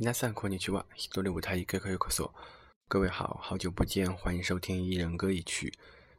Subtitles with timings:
[0.00, 0.84] 皆さんこんにちは。
[0.94, 2.30] 一人舞台一个可以咳嗽。
[2.86, 5.72] 各位好，好久不见，欢迎收听一人歌一曲。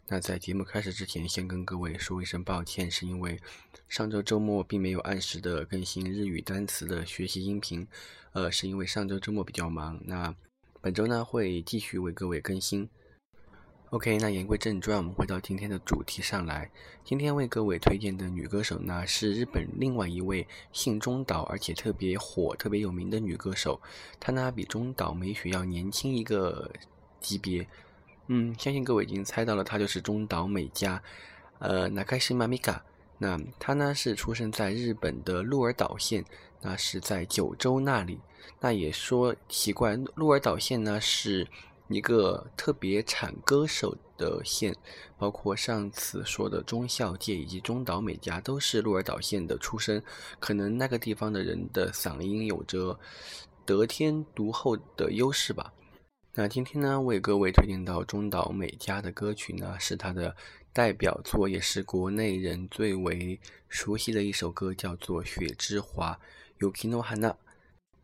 [0.07, 3.39] 那在节目开始之前，先跟各位说一声抱歉，是因为
[3.87, 7.87] 上周周末并没有按时的更新日语单词的学习音频，
[8.31, 10.01] 呃，是因为上周周末比较忙。
[10.05, 10.33] 那
[10.81, 12.89] 本周呢，会继续为各位更新。
[13.92, 16.70] OK，那言归正传，我们回到今天的主题上来。
[17.04, 23.78] 今天为各位推荐的女歌手呢，是日本另外一位姓中岛而且特别火、特别有名的女歌手。
[24.18, 26.72] 她呢比中岛美雪要年轻一个
[27.20, 27.68] 级别。
[28.28, 31.02] 嗯，相信各位已经猜到了，她就是中岛美嘉。
[31.58, 32.82] 呃，那开始马米卡。
[33.18, 36.24] 那她呢是出生在日本的鹿儿岛县，
[36.62, 38.18] 那是在九州那里。
[38.58, 41.46] 那也说奇怪，鹿儿岛县呢是。
[41.92, 44.74] 一个特别产歌手的县，
[45.18, 50.02] 包括上次说的中孝介以及中岛美嘉都是鹿儿岛县的出身，
[50.40, 52.98] 可能那个地方的人的嗓音有着
[53.64, 55.72] 得天独厚的优势吧。
[56.34, 60.34] 那今天呢，为各位推荐到中岛美嘉的歌曲呢，是她的
[60.72, 66.18] 代表作，也是国内人最为熟悉的一首歌，叫做《雪之华》
[66.66, 67.34] （Yukino Hana）。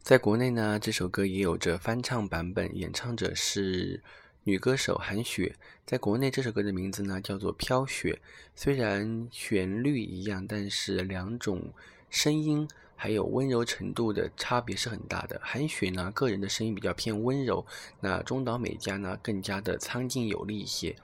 [0.03, 4.03] 在国内呢，这首歌也有着翻唱版本，演唱者是
[4.45, 5.55] 女歌手韩雪。
[5.85, 8.19] 在国内，这首歌的名字呢叫做《飘雪》。
[8.55, 11.75] 虽然旋律一样，但是两种
[12.09, 15.39] 声音还有温柔程度的差别是很大的。
[15.45, 17.67] 韩雪呢，个人的声音比较偏温柔，
[18.01, 20.97] 那中岛美嘉呢更加的苍劲有力一些。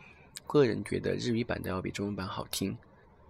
[0.47, 2.77] 个人觉得日语版的要比中文版好听。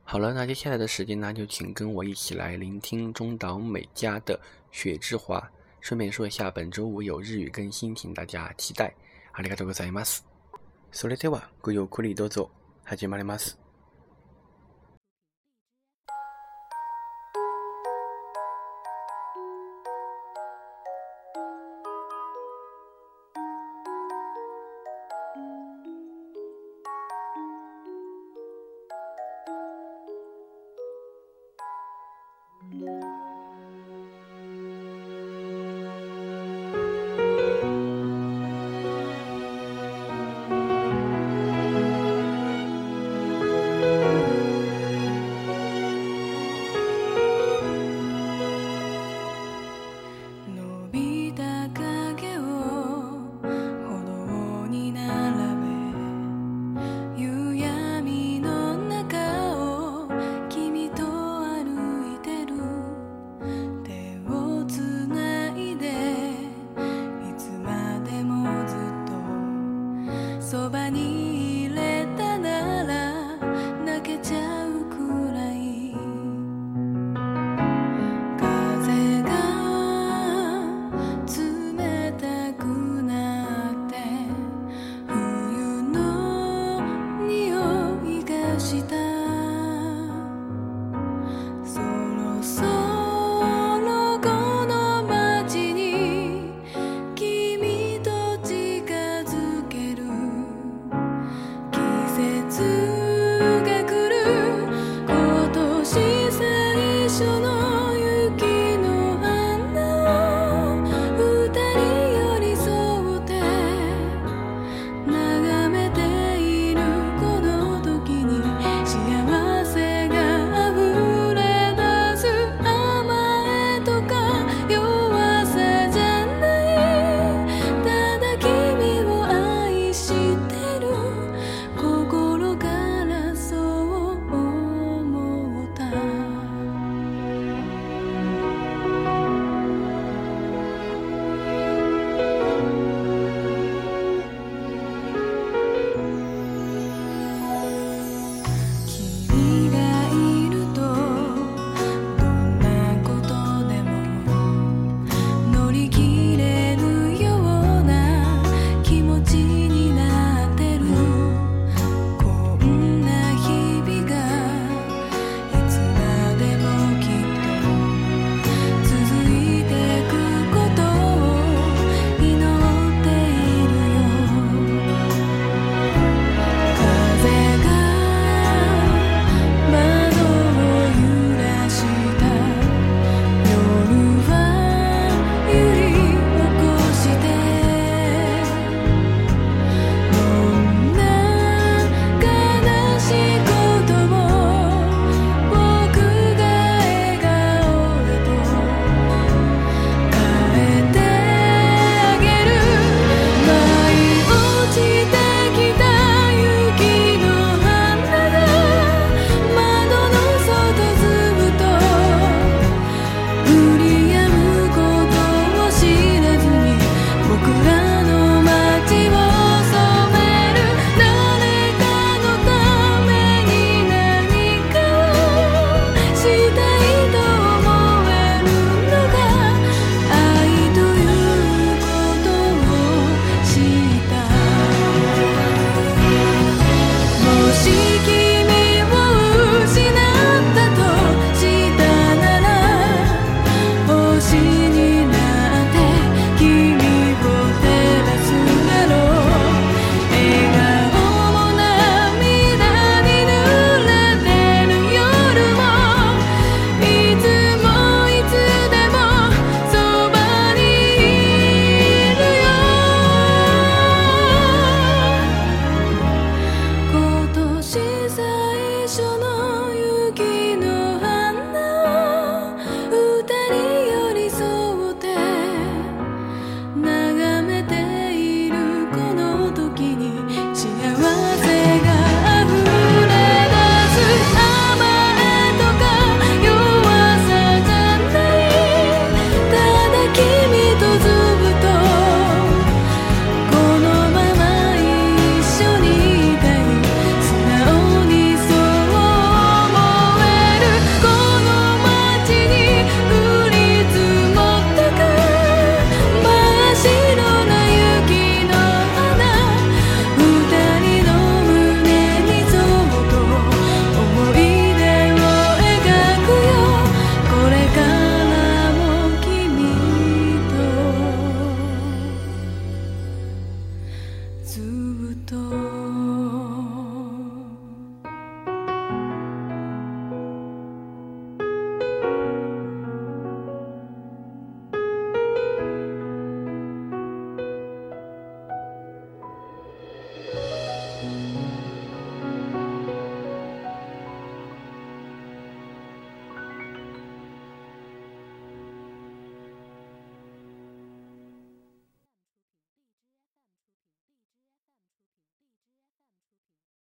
[0.04, 4.36] 好了，那接下来的时间呢，就请跟我一起来聆听中岛美嘉的《
[4.72, 5.40] 雪之华》。
[5.82, 8.92] 顺便说一下，本周五有日语更新，请大家期待。
[9.34, 10.26] ありがとうございます。
[10.92, 12.50] それではごゆっくりどうぞ。
[12.84, 13.63] 始まります。